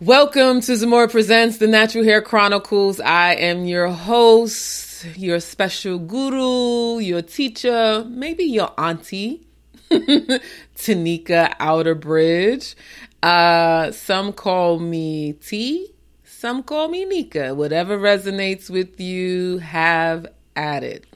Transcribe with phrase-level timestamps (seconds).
[0.00, 2.98] Welcome to Zamora Presents The Natural Hair Chronicles.
[2.98, 9.46] I am your host, your special guru, your teacher, maybe your auntie,
[9.90, 12.74] Tanika Outerbridge.
[13.22, 17.54] Uh, some call me T, some call me Nika.
[17.54, 20.26] Whatever resonates with you, have
[20.56, 21.06] at it.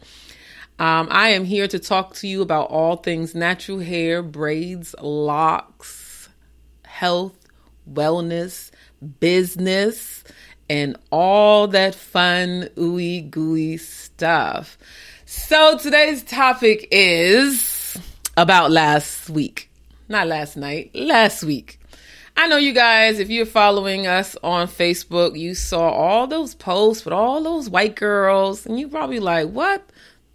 [0.80, 6.28] Um, I am here to talk to you about all things natural hair, braids, locks,
[6.84, 7.36] health,
[7.92, 8.70] wellness,
[9.18, 10.22] business,
[10.70, 14.78] and all that fun, ooey gooey stuff.
[15.26, 17.96] So today's topic is
[18.36, 19.70] about last week.
[20.08, 21.80] Not last night, last week.
[22.36, 27.04] I know you guys, if you're following us on Facebook, you saw all those posts
[27.04, 29.84] with all those white girls, and you probably like, what?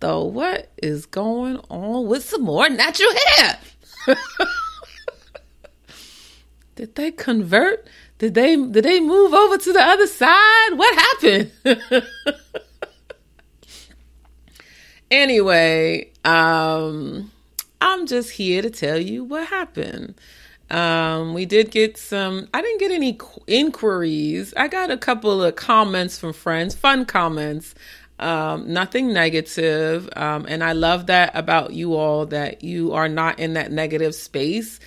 [0.04, 3.58] Though, what is going on with Zamora natural hair?
[6.76, 7.88] did they convert?
[8.18, 10.72] Did they did they move over to the other side?
[10.74, 11.52] What happened?
[15.10, 17.32] anyway, um
[17.80, 20.16] I'm just here to tell you what happened.
[20.70, 24.54] Um, we did get some, I didn't get any inquiries.
[24.58, 27.76] I got a couple of comments from friends, fun comments
[28.24, 30.10] um, nothing negative.
[30.16, 34.16] Um, and I love that about you all that you are not in that negative
[34.16, 34.80] space.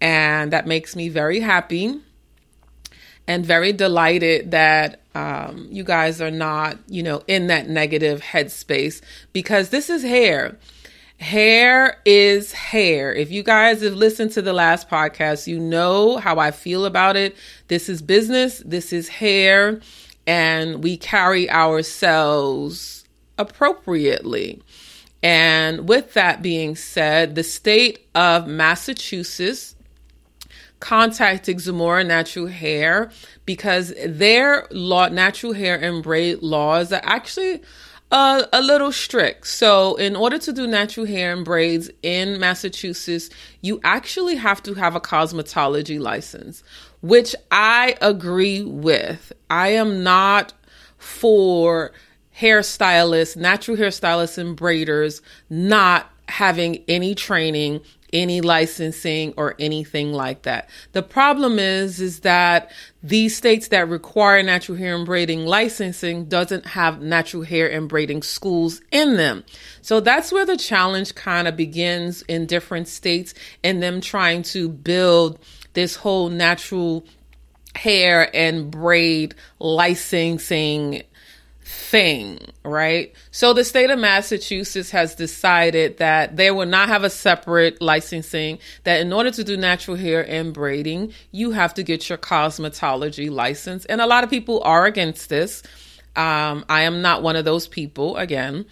[0.00, 2.00] And that makes me very happy
[3.26, 9.00] and very delighted that um, you guys are not, you know, in that negative headspace
[9.32, 10.56] because this is hair.
[11.18, 13.14] Hair is hair.
[13.14, 17.16] If you guys have listened to the last podcast, you know how I feel about
[17.16, 17.36] it.
[17.68, 19.80] This is business, this is hair
[20.26, 23.04] and we carry ourselves
[23.38, 24.62] appropriately.
[25.22, 29.74] And with that being said, the state of Massachusetts
[30.80, 33.10] contacted Zamora Natural Hair
[33.46, 37.62] because their law, natural hair and braid laws are actually
[38.10, 39.46] uh, a little strict.
[39.46, 43.30] So, in order to do natural hair and braids in Massachusetts,
[43.62, 46.62] you actually have to have a cosmetology license,
[47.04, 49.30] which I agree with.
[49.50, 50.54] I am not
[50.96, 51.92] for
[52.40, 55.20] hairstylists, natural hairstylists, and braiders
[55.50, 57.82] not having any training
[58.14, 60.70] any licensing or anything like that.
[60.92, 62.70] The problem is is that
[63.02, 68.22] these states that require natural hair and braiding licensing doesn't have natural hair and braiding
[68.22, 69.44] schools in them.
[69.82, 73.34] So that's where the challenge kind of begins in different states
[73.64, 75.40] and them trying to build
[75.74, 77.04] this whole natural
[77.76, 81.02] hair and braid licensing
[81.64, 83.14] thing, right?
[83.30, 88.58] So the state of Massachusetts has decided that they will not have a separate licensing,
[88.84, 93.30] that in order to do natural hair and braiding, you have to get your cosmetology
[93.30, 93.84] license.
[93.86, 95.62] And a lot of people are against this.
[96.16, 98.66] Um, I am not one of those people, again.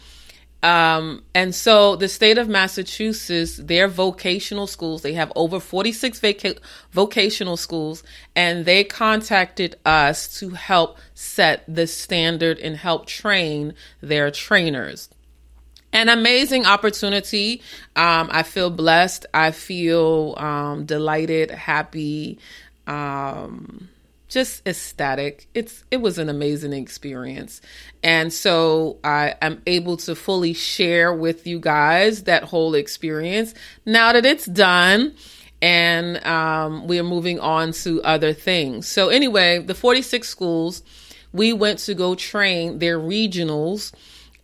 [0.63, 6.55] Um, and so the state of Massachusetts, their vocational schools, they have over 46 vaca-
[6.93, 8.05] vocational schools,
[8.37, 15.09] and they contacted us to help set the standard and help train their trainers.
[15.93, 17.61] An amazing opportunity.
[17.97, 19.27] Um, I feel blessed.
[19.35, 22.39] I feel um, delighted, happy.
[22.87, 23.89] Um,
[24.33, 25.47] just ecstatic.
[25.55, 27.61] It's it was an amazing experience.
[28.03, 33.55] And so I am able to fully share with you guys that whole experience
[33.85, 35.15] now that it's done
[35.61, 38.89] and um, we are moving on to other things.
[38.89, 40.83] So anyway, the 46 schools,
[41.33, 43.93] we went to go train their regionals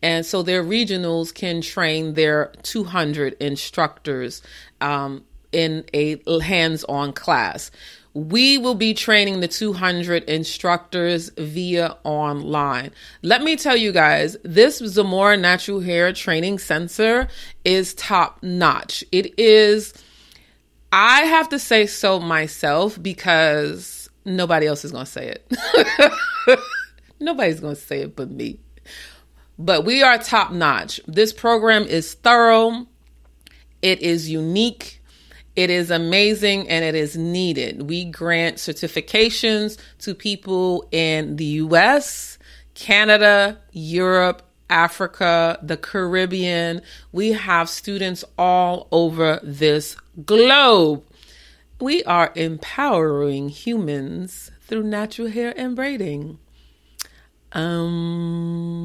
[0.00, 4.43] and so their regionals can train their 200 instructors
[4.81, 7.70] um, in a hands-on class
[8.19, 12.91] we will be training the 200 instructors via online.
[13.23, 17.29] Let me tell you guys, this Zamora Natural Hair Training Center
[17.65, 19.05] is top notch.
[19.12, 19.94] It is,
[20.91, 26.61] I have to say so myself because nobody else is going to say it.
[27.21, 28.59] Nobody's going to say it but me.
[29.61, 31.00] But we are top notch.
[31.06, 32.87] This program is thorough,
[33.81, 34.98] it is unique
[35.58, 37.90] It is amazing and it is needed.
[37.90, 42.38] We grant certifications to people in the US,
[42.75, 46.81] Canada, Europe, Africa, the Caribbean.
[47.10, 51.02] We have students all over this globe.
[51.81, 56.38] We are empowering humans through natural hair and braiding.
[57.50, 58.76] Um,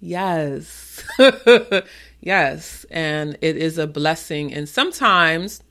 [0.00, 1.04] yes.
[2.20, 2.84] yes.
[2.90, 4.52] And it is a blessing.
[4.52, 5.62] And sometimes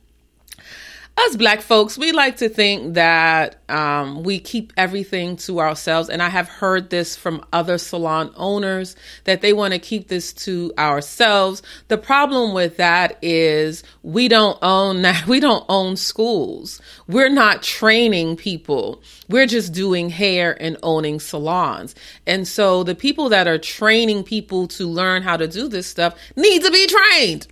[1.17, 6.09] us black folks, we like to think that um, we keep everything to ourselves.
[6.09, 10.31] And I have heard this from other salon owners that they want to keep this
[10.33, 11.61] to ourselves.
[11.87, 15.27] The problem with that is we don't own that.
[15.27, 16.81] We don't own schools.
[17.07, 19.01] We're not training people.
[19.27, 21.95] We're just doing hair and owning salons.
[22.25, 26.15] And so the people that are training people to learn how to do this stuff
[26.35, 27.47] need to be trained.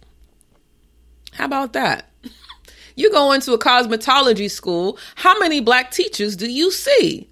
[1.33, 2.09] How about that?
[2.95, 7.29] You go into a cosmetology school, how many black teachers do you see?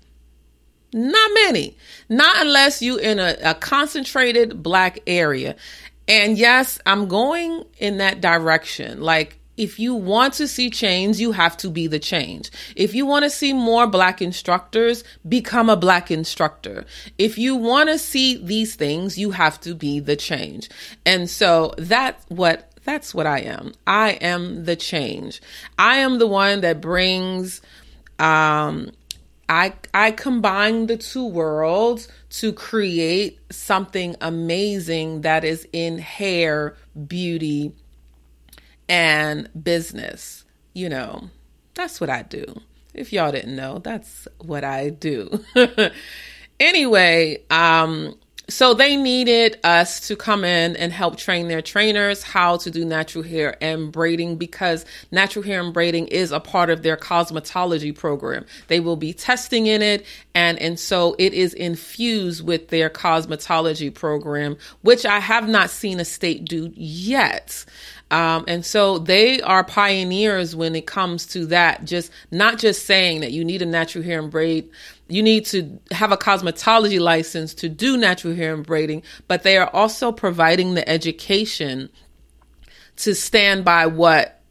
[0.94, 1.78] Not many.
[2.10, 5.56] Not unless you in a, a concentrated black area.
[6.08, 9.02] And yes, I'm going in that direction.
[9.02, 12.52] Like if you want to see change, you have to be the change.
[12.76, 16.86] If you want to see more black instructors, become a black instructor.
[17.18, 20.70] If you want to see these things, you have to be the change.
[21.06, 23.74] And so that's what that's what I am.
[23.88, 25.42] I am the change.
[25.78, 27.62] I am the one that brings
[28.20, 28.92] um
[29.50, 36.76] I I combine the two worlds to create something amazing that is in hair,
[37.08, 37.74] beauty,
[38.90, 40.46] and business.
[40.74, 41.30] You know,
[41.76, 42.46] that's what I do.
[42.94, 45.44] If y'all didn't know, that's what I do.
[46.60, 48.16] anyway, um
[48.54, 52.86] so they needed us to come in and help train their trainers how to do
[52.86, 57.96] natural hair and braiding because natural hair and braiding is a part of their cosmetology
[57.96, 58.46] program.
[58.68, 60.06] They will be testing in it
[60.36, 66.00] and and so it is infused with their cosmetology program, which I have not seen
[66.00, 67.66] a state do yet.
[68.12, 71.86] Um, and so they are pioneers when it comes to that.
[71.86, 74.70] Just not just saying that you need a natural hair and braid
[75.14, 79.58] you need to have a cosmetology license to do natural hair and braiding, but they
[79.58, 81.90] are also providing the education
[82.98, 84.42] to stand by what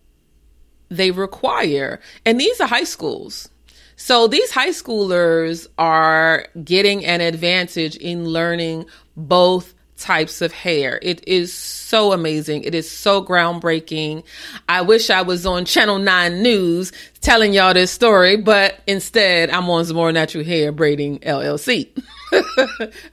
[0.88, 2.00] they require.
[2.24, 3.48] And these are high schools.
[3.96, 8.86] So these high schoolers are getting an advantage in learning
[9.16, 10.98] both types of hair.
[11.00, 12.64] It is so amazing.
[12.64, 14.24] It is so groundbreaking.
[14.68, 19.70] I wish I was on Channel 9 News telling y'all this story, but instead I'm
[19.70, 21.88] on more natural hair braiding LLC.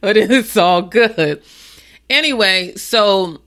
[0.02, 1.42] but it's all good.
[2.10, 3.40] Anyway, so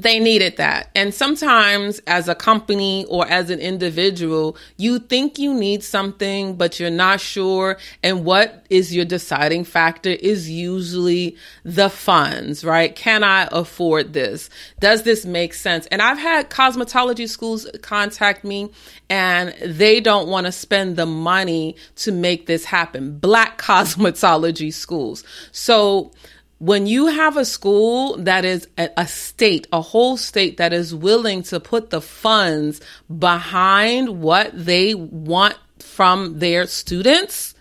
[0.00, 0.90] they needed that.
[0.94, 6.80] And sometimes, as a company or as an individual, you think you need something, but
[6.80, 7.76] you're not sure.
[8.02, 12.96] And what is your deciding factor is usually the funds, right?
[12.96, 14.48] Can I afford this?
[14.78, 15.86] Does this make sense?
[15.86, 18.70] And I've had cosmetology schools contact me
[19.10, 23.18] and they don't want to spend the money to make this happen.
[23.18, 25.24] Black cosmetology schools.
[25.52, 26.12] So,
[26.60, 31.42] when you have a school that is a, state, a whole state that is willing
[31.44, 32.82] to put the funds
[33.18, 37.54] behind what they want from their students,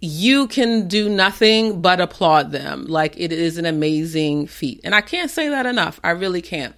[0.00, 2.86] you can do nothing but applaud them.
[2.86, 4.80] Like it is an amazing feat.
[4.82, 6.00] And I can't say that enough.
[6.02, 6.74] I really can't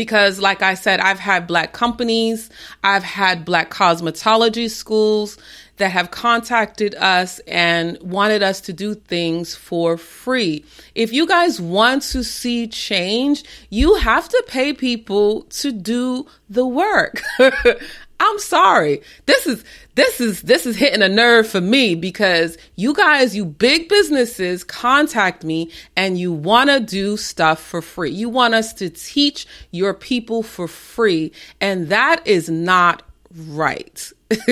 [0.00, 2.48] because like I said, I've had black companies,
[2.82, 5.36] I've had black cosmetology schools
[5.76, 10.64] that have contacted us and wanted us to do things for free.
[10.94, 16.64] If you guys want to see change, you have to pay people to do the
[16.64, 17.20] work.
[18.20, 19.00] I'm sorry.
[19.24, 23.46] This is this is this is hitting a nerve for me because you guys, you
[23.46, 28.10] big businesses contact me and you want to do stuff for free.
[28.10, 33.02] You want us to teach your people for free and that is not
[33.34, 34.12] right.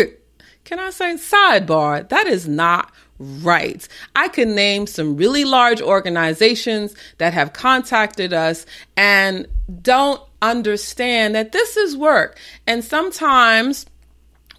[0.65, 2.09] Can I say sidebar?
[2.09, 3.87] That is not right.
[4.15, 8.65] I can name some really large organizations that have contacted us
[8.97, 9.49] and
[9.83, 12.39] don't understand that this is work.
[12.67, 13.87] And sometimes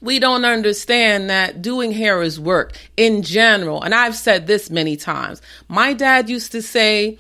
[0.02, 3.82] we don't understand that doing hair is work in general.
[3.82, 5.42] And I've said this many times.
[5.68, 7.18] My dad used to say,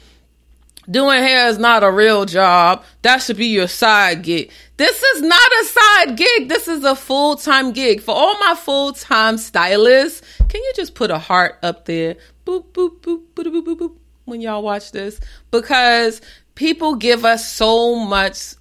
[0.90, 2.84] Doing hair is not a real job.
[3.04, 4.50] That should be your side gig.
[4.78, 6.50] This is not a side gig.
[6.50, 8.02] This is a full time gig.
[8.02, 12.16] For all my full time stylists, can you just put a heart up there?
[12.44, 15.20] Boop, boop, boop, boop, boop, boop, boop, when y'all watch this?
[15.52, 16.22] Because
[16.60, 18.54] people give us so much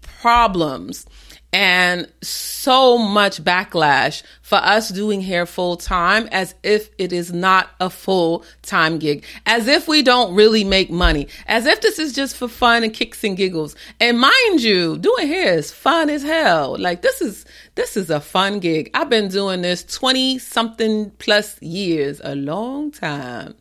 [0.00, 1.04] problems
[1.52, 7.68] and so much backlash for us doing hair full time as if it is not
[7.80, 12.14] a full time gig, as if we don't really make money, as if this is
[12.14, 13.76] just for fun and kicks and giggles.
[14.00, 16.78] And mind you, doing hair is fun as hell.
[16.78, 18.90] Like this is this is a fun gig.
[18.94, 23.54] I've been doing this 20 something plus years, a long time.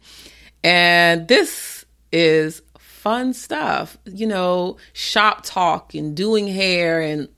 [0.63, 1.77] And this
[2.11, 2.61] is
[3.07, 7.29] fun stuff, you know, shop talk and doing hair and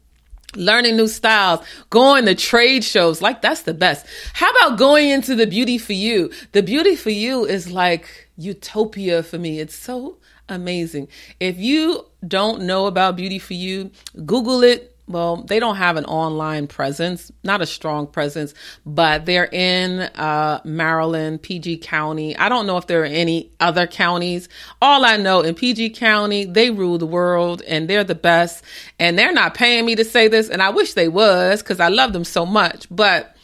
[0.55, 3.21] learning new styles, going to trade shows.
[3.21, 4.03] Like that's the best.
[4.33, 6.31] How about going into the beauty for you?
[6.53, 9.59] The beauty for you is like utopia for me.
[9.59, 11.07] It's so amazing.
[11.39, 13.91] If you don't know about beauty for you,
[14.25, 18.53] Google it, well, they don't have an online presence, not a strong presence,
[18.85, 22.37] but they're in uh, Maryland, PG County.
[22.37, 24.47] I don't know if there are any other counties.
[24.83, 28.63] All I know in PG County, they rule the world and they're the best.
[28.99, 31.87] And they're not paying me to say this, and I wish they was because I
[31.87, 32.85] love them so much.
[32.91, 33.35] But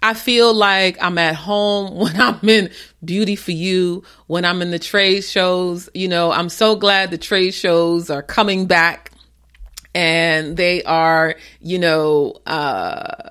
[0.00, 2.70] I feel like I'm at home when I'm in
[3.04, 5.88] Beauty for You, when I'm in the trade shows.
[5.92, 9.10] You know, I'm so glad the trade shows are coming back
[9.94, 13.30] and they are, you know, uh,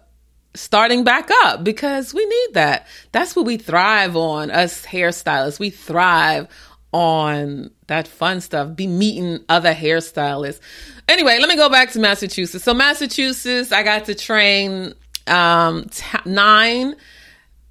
[0.56, 2.88] starting back up because we need that.
[3.12, 5.60] That's what we thrive on, us hairstylists.
[5.60, 6.48] We thrive
[6.92, 10.60] on that fun stuff, be meeting other hairstylists.
[11.08, 12.64] Anyway, let me go back to Massachusetts.
[12.64, 14.94] So, Massachusetts, I got to train
[15.28, 16.96] um, t- nine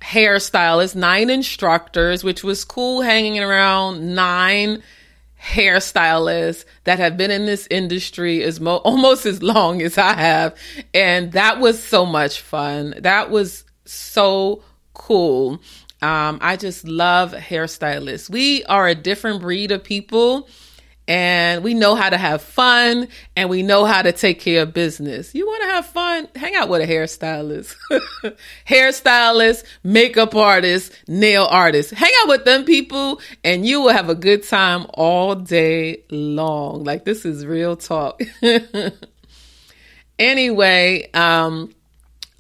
[0.00, 4.82] hairstylists, nine instructors, which was cool hanging around nine
[5.42, 10.56] hairstylists that have been in this industry as mo- almost as long as I have.
[10.92, 12.94] And that was so much fun.
[12.98, 14.62] That was so
[14.94, 15.60] cool.
[16.00, 18.30] Um, I just love hairstylists.
[18.30, 20.48] We are a different breed of people
[21.08, 24.74] and we know how to have fun and we know how to take care of
[24.74, 25.34] business.
[25.34, 26.28] You want to have fun?
[26.36, 27.74] Hang out with a hairstylist,
[28.68, 31.92] hairstylist, makeup artist, nail artist.
[31.92, 36.84] Hang out with them people and you will have a good time all day long.
[36.84, 38.20] Like this is real talk.
[40.18, 41.72] anyway, um,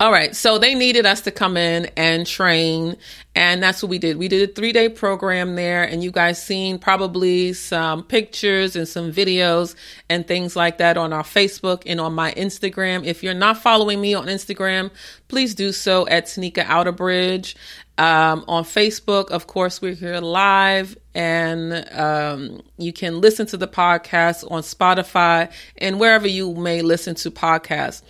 [0.00, 2.96] all right, so they needed us to come in and train,
[3.38, 4.16] and that's what we did.
[4.16, 8.88] We did a three day program there, and you guys seen probably some pictures and
[8.88, 9.76] some videos
[10.10, 13.04] and things like that on our Facebook and on my Instagram.
[13.06, 14.90] If you're not following me on Instagram,
[15.28, 17.54] please do so at Tanika Outerbridge.
[17.96, 23.68] Um, on Facebook, of course, we're here live, and um, you can listen to the
[23.68, 28.02] podcast on Spotify and wherever you may listen to podcasts.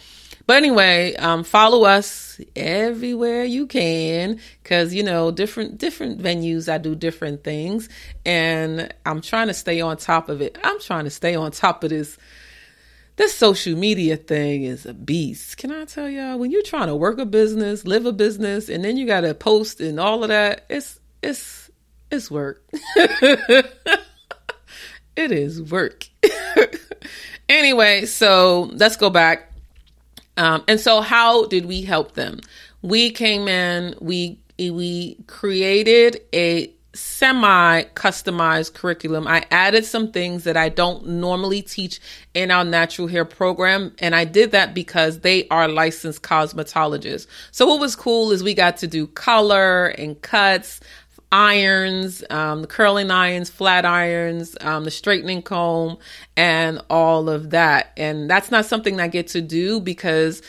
[0.49, 6.79] But anyway, um, follow us everywhere you can because you know different different venues I
[6.79, 7.91] do different things,
[8.25, 10.57] and I'm trying to stay on top of it.
[10.65, 12.17] I'm trying to stay on top of this.
[13.17, 15.59] This social media thing is a beast.
[15.59, 16.39] Can I tell y'all?
[16.39, 19.35] When you're trying to work a business, live a business, and then you got to
[19.35, 21.71] post and all of that, it's it's
[22.11, 22.65] it's work.
[22.97, 23.67] it
[25.15, 26.07] is work.
[27.51, 29.48] anyway, so let's go back
[30.39, 32.41] um, and so, how did we help them?
[32.81, 39.27] We came in, we we created a semi customized curriculum.
[39.27, 42.01] I added some things that I don't normally teach
[42.35, 43.95] in our natural hair program.
[43.99, 47.27] And I did that because they are licensed cosmetologists.
[47.51, 50.81] So, what was cool is we got to do color and cuts,
[51.31, 55.99] irons, um, the curling irons, flat irons, um, the straightening comb,
[56.37, 57.93] and all of that.
[57.97, 60.43] And that's not something I get to do because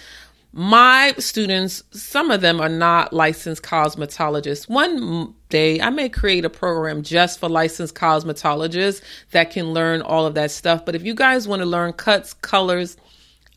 [0.51, 4.67] my students, some of them are not licensed cosmetologists.
[4.67, 10.25] One day I may create a program just for licensed cosmetologists that can learn all
[10.25, 10.85] of that stuff.
[10.85, 12.97] But if you guys want to learn cuts, colors,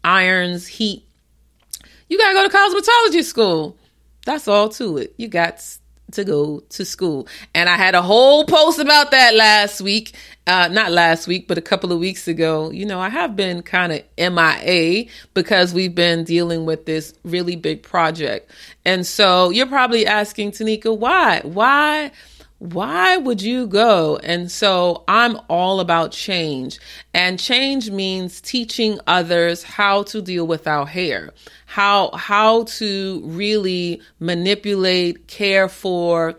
[0.05, 1.05] irons, heat,
[2.09, 3.79] you got to go to cosmetology school.
[4.27, 5.15] That's all to it.
[5.17, 5.65] You got
[6.13, 7.27] to go to school.
[7.55, 10.15] And I had a whole post about that last week.
[10.45, 12.71] Uh, not last week, but a couple of weeks ago.
[12.73, 17.55] You know, I have been kind of MIA because we've been dealing with this really
[17.55, 18.51] big project.
[18.85, 21.43] And so you're probably asking, Tanika, why?
[21.45, 22.11] Why?
[22.63, 24.19] why would you go?
[24.19, 26.79] And so I'm all about change.
[27.13, 31.33] And change means teaching others how to deal with our hair,
[31.73, 36.35] how how to really manipulate, care for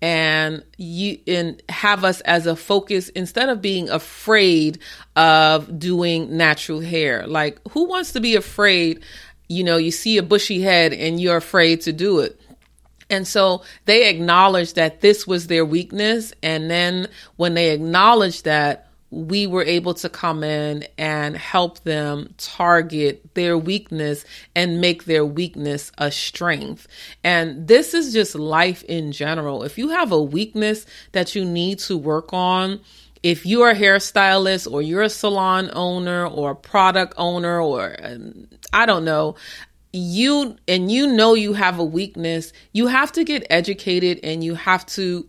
[0.00, 4.78] and you and have us as a focus instead of being afraid
[5.16, 7.26] of doing natural hair.
[7.26, 9.02] Like who wants to be afraid?
[9.48, 12.40] You know, you see a bushy head and you're afraid to do it
[13.08, 16.32] and so they acknowledged that this was their weakness.
[16.42, 18.85] And then when they acknowledged that,
[19.16, 25.24] we were able to come in and help them target their weakness and make their
[25.24, 26.86] weakness a strength.
[27.24, 29.62] And this is just life in general.
[29.62, 32.80] If you have a weakness that you need to work on,
[33.22, 38.46] if you're a hairstylist or you're a salon owner or a product owner or um,
[38.74, 39.36] I don't know,
[39.94, 44.54] you and you know you have a weakness, you have to get educated and you
[44.54, 45.26] have to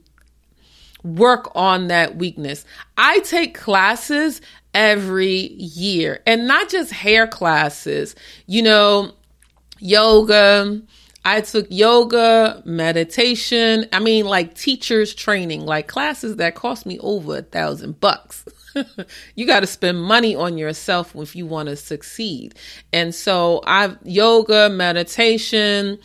[1.15, 2.65] work on that weakness.
[2.97, 4.41] I take classes
[4.73, 9.13] every year and not just hair classes, you know,
[9.79, 10.81] yoga.
[11.25, 13.85] I took yoga, meditation.
[13.91, 18.45] I mean, like teachers training, like classes that cost me over a thousand bucks.
[19.35, 22.55] you got to spend money on yourself if you want to succeed.
[22.93, 25.99] And so I've yoga, meditation,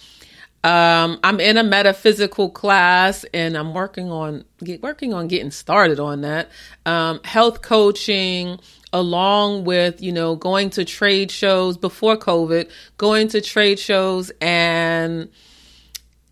[0.65, 5.99] um, I'm in a metaphysical class and I'm working on get, working on getting started
[5.99, 6.51] on that.
[6.87, 8.61] Um, health coaching,
[8.93, 15.29] along with you know going to trade shows before COVID, going to trade shows and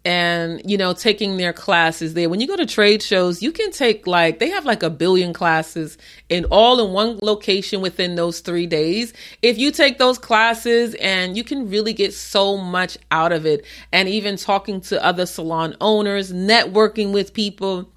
[0.04, 2.28] and you know taking their classes there.
[2.30, 5.33] When you go to trade shows you can take like they have like a billion
[5.33, 9.12] classes in all in one location within those 3 days.
[9.42, 13.66] If you take those classes and you can really get so much out of it
[13.92, 17.90] and even talking to other salon owners networking with people.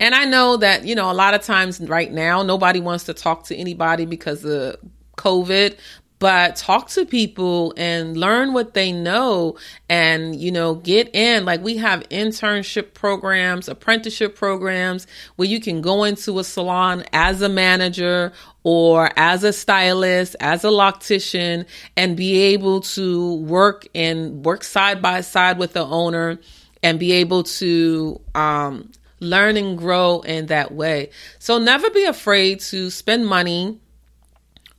[0.00, 3.14] And I know that, you know, a lot of times right now, nobody wants to
[3.14, 4.76] talk to anybody because of
[5.16, 5.76] COVID,
[6.18, 9.56] but talk to people and learn what they know
[9.88, 11.44] and you know get in.
[11.44, 15.06] Like we have internship programs apprenticeship programs
[15.36, 18.32] where you can go into a salon as a manager
[18.64, 25.00] or as a stylist as a loctician and be able to work and work side
[25.00, 26.38] by side with the owner
[26.82, 31.10] and be able to um, learn and grow in that way.
[31.38, 33.80] So never be afraid to spend money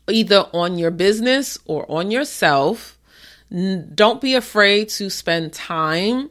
[0.10, 2.98] either on your business or on yourself.
[3.96, 6.30] Don't be afraid to spend time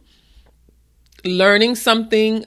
[1.25, 2.45] learning something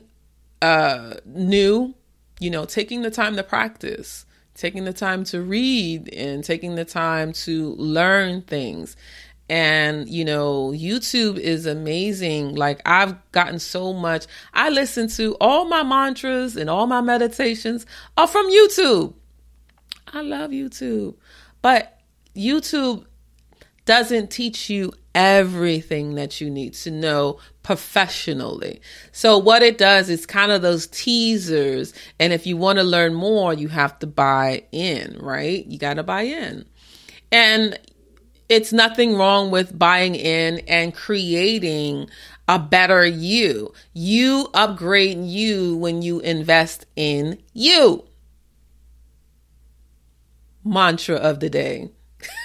[0.62, 1.94] uh, new,
[2.40, 6.86] you know, taking the time to practice, taking the time to read, and taking the
[6.86, 8.96] time to learn things.
[9.50, 12.56] And, you know, YouTube is amazing.
[12.56, 14.26] Like, I've gotten so much.
[14.54, 19.14] I listen to all my mantras and all my meditations are from YouTube.
[20.14, 21.16] I love YouTube.
[21.62, 22.00] But
[22.36, 23.06] YouTube
[23.86, 28.82] doesn't teach you everything that you need to know professionally.
[29.12, 33.14] So what it does is kind of those teasers and if you want to learn
[33.14, 35.66] more you have to buy in, right?
[35.66, 36.66] You got to buy in.
[37.32, 37.78] And
[38.48, 42.10] it's nothing wrong with buying in and creating
[42.48, 43.74] a better you.
[43.94, 48.06] You upgrade you when you invest in you
[50.64, 51.90] mantra of the day.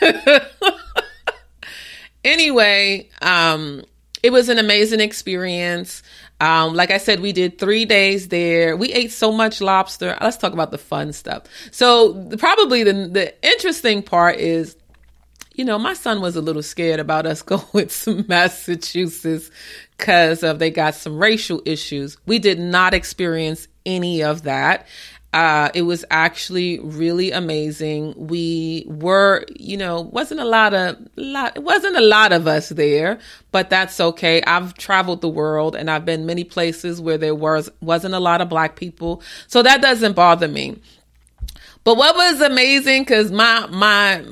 [2.25, 3.85] anyway, um,
[4.23, 6.03] it was an amazing experience.
[6.41, 8.77] Um, like I said, we did three days there.
[8.77, 10.17] We ate so much lobster.
[10.21, 11.45] Let's talk about the fun stuff.
[11.71, 14.77] So, probably the the interesting part is,
[15.55, 19.51] you know, my son was a little scared about us going to Massachusetts
[19.97, 22.19] because of they got some racial issues.
[22.27, 24.87] We did not experience any of that.
[25.37, 28.15] Uh, it was actually really amazing.
[28.17, 31.59] We were, you know, wasn't a lot of lot.
[31.59, 33.19] It wasn't a lot of us there,
[33.53, 34.41] but that's okay.
[34.45, 38.41] I've traveled the world and I've been many places where there was wasn't a lot
[38.41, 40.81] of black people, so that doesn't bother me.
[41.85, 44.25] But what was amazing because my my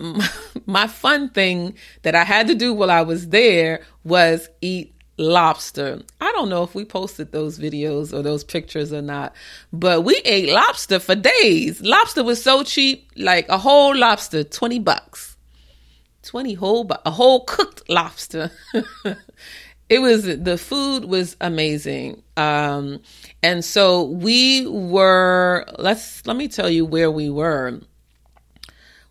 [0.67, 6.03] my fun thing that I had to do while I was there was eat lobster.
[6.20, 9.35] I don't know if we posted those videos or those pictures or not,
[9.72, 11.81] but we ate lobster for days.
[11.81, 15.37] Lobster was so cheap, like a whole lobster, 20 bucks.
[16.24, 18.50] 20 whole a whole cooked lobster.
[19.88, 22.22] it was the food was amazing.
[22.37, 23.00] Um
[23.42, 27.81] and so we were let's let me tell you where we were.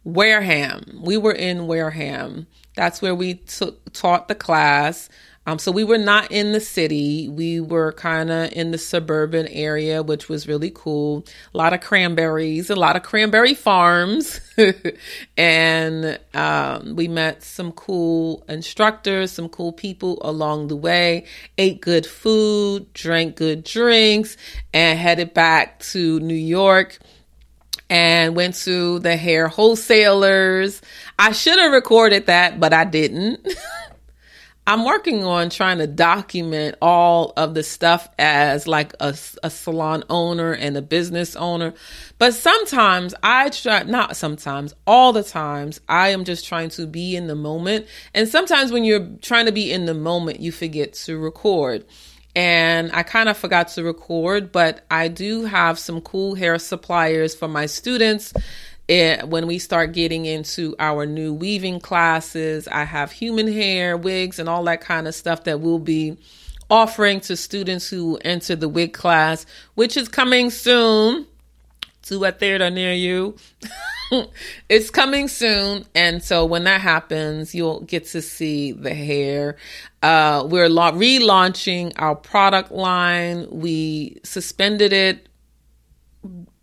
[0.03, 0.99] Wareham.
[1.01, 2.47] We were in Wareham.
[2.75, 5.07] That's where we took taught the class.
[5.45, 7.27] Um, so we were not in the city.
[7.27, 11.25] We were kind of in the suburban area, which was really cool.
[11.53, 14.39] A lot of cranberries, a lot of cranberry farms.
[15.37, 21.25] and um, we met some cool instructors, some cool people along the way,
[21.57, 24.37] ate good food, drank good drinks,
[24.73, 26.99] and headed back to New York
[27.89, 30.81] and went to the hair wholesalers.
[31.19, 33.45] I should have recorded that, but I didn't.
[34.65, 40.05] I'm working on trying to document all of the stuff as like a, a salon
[40.09, 41.73] owner and a business owner.
[42.17, 47.17] But sometimes I try, not sometimes, all the times, I am just trying to be
[47.17, 47.87] in the moment.
[48.13, 51.83] And sometimes when you're trying to be in the moment, you forget to record.
[52.35, 57.35] And I kind of forgot to record, but I do have some cool hair suppliers
[57.35, 58.33] for my students
[58.87, 64.39] it, when we start getting into our new weaving classes, I have human hair, wigs,
[64.39, 66.17] and all that kind of stuff that we'll be
[66.69, 71.27] offering to students who enter the wig class, which is coming soon
[72.03, 73.35] to a theater near you.
[74.69, 75.85] it's coming soon.
[75.95, 79.57] And so when that happens, you'll get to see the hair.
[80.01, 83.47] Uh, we're la- relaunching our product line.
[83.49, 85.29] We suspended it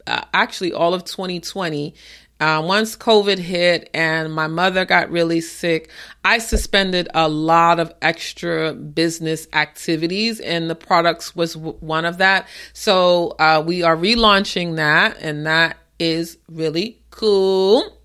[0.06, 1.94] uh, actually all of 2020.
[2.40, 5.90] Uh, once COVID hit and my mother got really sick,
[6.24, 12.16] I suspended a lot of extra business activities, and the products was w- one of
[12.16, 12.48] that.
[12.72, 18.00] So uh, we are relaunching that, and that is really cool.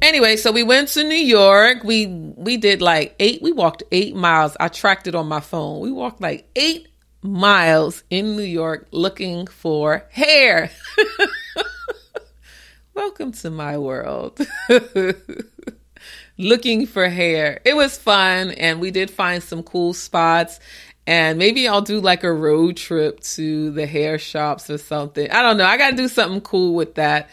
[0.00, 1.84] Anyway, so we went to New York.
[1.84, 3.40] We we did like eight.
[3.40, 4.56] We walked eight miles.
[4.58, 5.80] I tracked it on my phone.
[5.80, 6.88] We walked like eight
[7.22, 10.70] miles in New York looking for hair.
[12.94, 14.40] Welcome to my world.
[16.38, 17.60] looking for hair.
[17.64, 20.58] It was fun and we did find some cool spots.
[21.06, 25.30] And maybe I'll do like a road trip to the hair shops or something.
[25.30, 25.64] I don't know.
[25.64, 27.28] I got to do something cool with that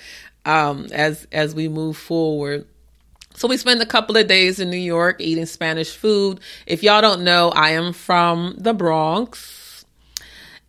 [0.45, 2.67] um, as as we move forward.
[3.35, 6.39] So we spent a couple of days in New York eating Spanish food.
[6.65, 9.58] If y'all don't know, I am from the Bronx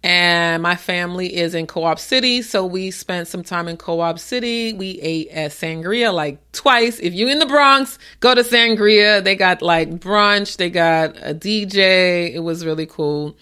[0.03, 4.73] and my family is in Co-op City, so we spent some time in Co-op City.
[4.73, 6.99] We ate at Sangria like twice.
[6.99, 9.23] If you're in the Bronx, go to Sangria.
[9.23, 12.33] They got like brunch, they got a DJ.
[12.33, 13.37] It was really cool.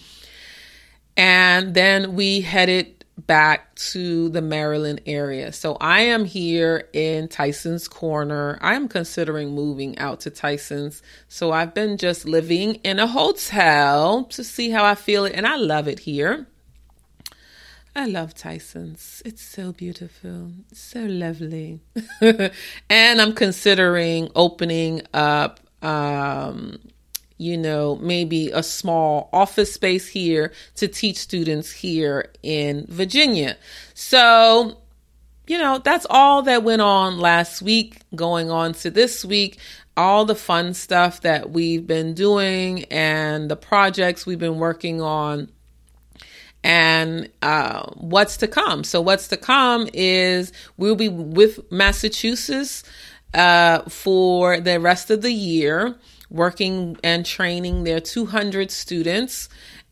[1.17, 5.53] And then we headed back to the Maryland area.
[5.53, 8.59] So I am here in Tyson's Corner.
[8.63, 11.03] I'm considering moving out to Tyson's.
[11.27, 15.47] So I've been just living in a hotel to see how I feel it and
[15.47, 16.47] I love it here.
[17.97, 19.23] I love Tyson's.
[19.25, 21.81] It's so beautiful, so lovely.
[22.21, 26.79] and I'm considering opening up um
[27.39, 33.57] you know, maybe a small office space here to teach students here in Virginia.
[33.95, 34.79] So,
[35.47, 39.59] you know, that's all that went on last week, going on to this week.
[39.97, 45.49] All the fun stuff that we've been doing and the projects we've been working on
[46.65, 48.85] and uh, what's to come.
[48.85, 52.85] So, what's to come is we'll be with Massachusetts
[53.35, 55.97] uh, for the rest of the year,
[56.31, 59.49] working and training their 200 students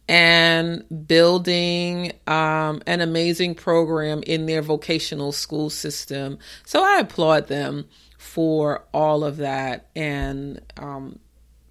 [0.09, 6.39] and building um, an amazing program in their vocational school system.
[6.65, 7.87] So, I applaud them
[8.19, 11.19] for all of that and um,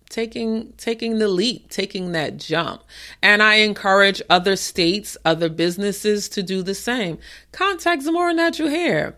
[0.09, 2.81] taking taking the leap, taking that jump.
[3.21, 7.17] And I encourage other states, other businesses to do the same.
[7.51, 9.17] Contact Zamora Natural Hair.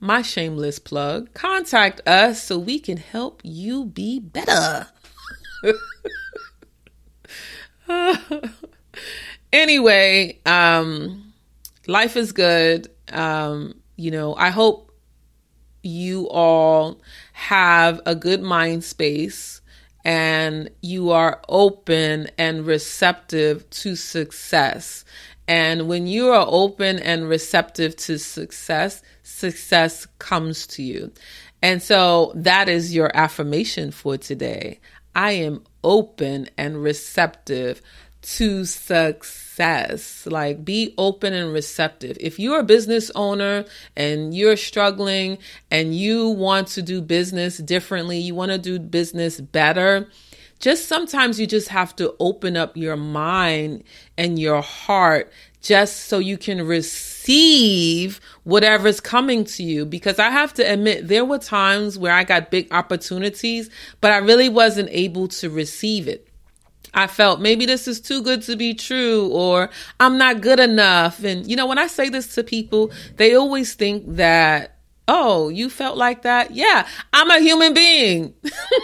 [0.00, 1.34] My shameless plug.
[1.34, 4.86] Contact us so we can help you be better.
[9.52, 11.34] anyway, um
[11.86, 12.88] life is good.
[13.12, 14.90] Um you know, I hope
[15.82, 17.00] you all
[17.34, 19.60] have a good mind space
[20.04, 25.04] and you are open and receptive to success.
[25.48, 31.12] And when you are open and receptive to success, success comes to you.
[31.62, 34.80] And so that is your affirmation for today.
[35.14, 37.82] I am open and receptive
[38.22, 40.26] to success.
[40.26, 42.16] Like be open and receptive.
[42.20, 43.64] If you're a business owner
[43.96, 45.38] and you're struggling
[45.70, 50.08] and you want to do business differently, you want to do business better,
[50.60, 53.82] just sometimes you just have to open up your mind
[54.16, 59.84] and your heart just so you can receive whatever's coming to you.
[59.84, 63.70] Because I have to admit, there were times where I got big opportunities,
[64.00, 66.26] but I really wasn't able to receive it.
[66.92, 69.70] I felt maybe this is too good to be true or
[70.00, 71.22] I'm not good enough.
[71.22, 74.76] And, you know, when I say this to people, they always think that,
[75.12, 76.52] oh, you felt like that?
[76.52, 78.32] Yeah, I'm a human being.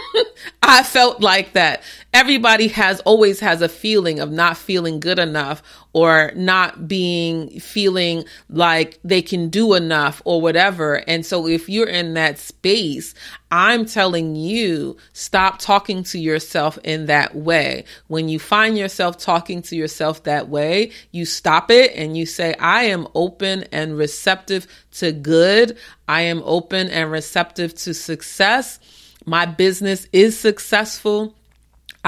[0.61, 1.81] I felt like that.
[2.13, 8.23] Everybody has always has a feeling of not feeling good enough or not being feeling
[8.49, 10.95] like they can do enough or whatever.
[11.07, 13.13] And so if you're in that space,
[13.49, 17.85] I'm telling you, stop talking to yourself in that way.
[18.07, 22.53] When you find yourself talking to yourself that way, you stop it and you say,
[22.59, 25.77] I am open and receptive to good.
[26.07, 28.79] I am open and receptive to success.
[29.25, 31.36] My business is successful.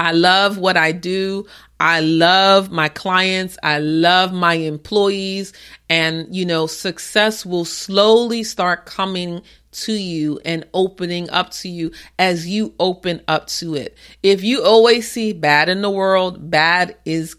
[0.00, 1.44] I love what I do.
[1.78, 3.58] I love my clients.
[3.62, 5.52] I love my employees.
[5.90, 11.92] And, you know, success will slowly start coming to you and opening up to you
[12.18, 13.94] as you open up to it.
[14.22, 17.36] If you always see bad in the world, bad is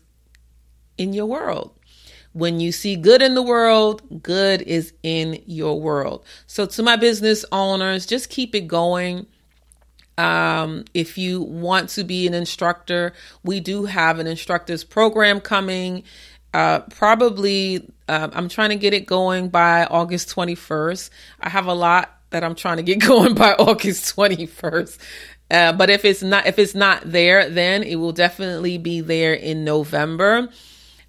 [1.00, 1.74] in your world.
[2.34, 6.24] When you see good in the world, good is in your world.
[6.46, 9.26] So, to my business owners, just keep it going.
[10.18, 16.04] Um, if you want to be an instructor, we do have an instructors program coming.
[16.54, 21.10] Uh, probably, uh, I'm trying to get it going by August 21st.
[21.40, 24.98] I have a lot that I'm trying to get going by August 21st.
[25.50, 29.34] Uh, but if it's not if it's not there, then it will definitely be there
[29.34, 30.48] in November.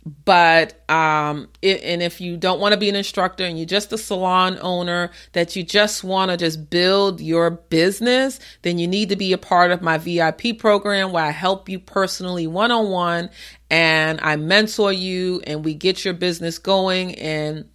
[0.05, 3.93] But um, it, and if you don't want to be an instructor and you're just
[3.93, 9.11] a salon owner that you just want to just build your business, then you need
[9.11, 12.91] to be a part of my VIP program where I help you personally one on
[12.91, 13.31] one
[13.71, 17.69] and I mentor you and we get your business going and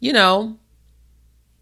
[0.00, 0.58] you know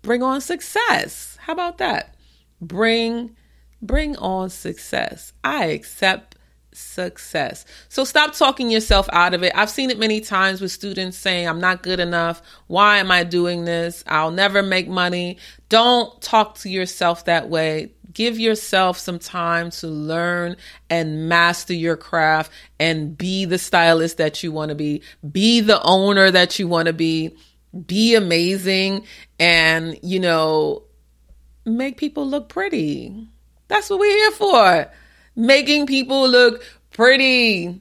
[0.02, 1.38] bring on success.
[1.40, 2.16] How about that?
[2.60, 3.36] Bring
[3.80, 5.32] bring on success.
[5.44, 6.33] I accept
[6.76, 7.64] success.
[7.88, 9.52] So stop talking yourself out of it.
[9.54, 12.42] I've seen it many times with students saying, I'm not good enough.
[12.66, 14.04] Why am I doing this?
[14.06, 15.38] I'll never make money.
[15.68, 17.92] Don't talk to yourself that way.
[18.12, 20.56] Give yourself some time to learn
[20.88, 25.02] and master your craft and be the stylist that you want to be.
[25.30, 27.34] Be the owner that you want to be
[27.86, 29.04] be amazing
[29.38, 30.84] and, you know,
[31.64, 33.28] make people look pretty.
[33.68, 34.90] That's what we're here for.
[35.36, 37.80] Making people look pretty.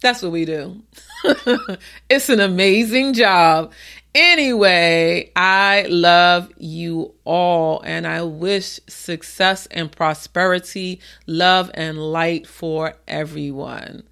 [0.00, 0.82] That's what we do.
[2.10, 3.72] it's an amazing job.
[4.14, 12.94] Anyway, I love you all and I wish success and prosperity, love and light for
[13.08, 14.04] everyone.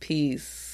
[0.00, 0.73] Peace.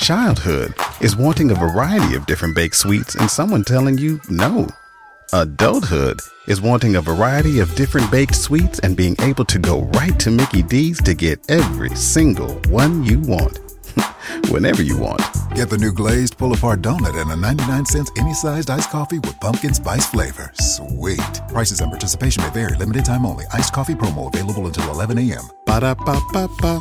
[0.00, 4.66] Childhood is wanting a variety of different baked sweets and someone telling you no.
[5.34, 10.18] Adulthood is wanting a variety of different baked sweets and being able to go right
[10.18, 13.58] to Mickey D's to get every single one you want.
[14.48, 15.20] Whenever you want.
[15.54, 19.18] Get the new glazed pull apart donut and a 99 cents any sized iced coffee
[19.18, 20.50] with pumpkin spice flavor.
[20.54, 21.40] Sweet.
[21.48, 22.74] Prices and participation may vary.
[22.78, 23.44] Limited time only.
[23.52, 25.42] Iced coffee promo available until 11 a.m.
[25.66, 26.80] Ba da ba ba ba.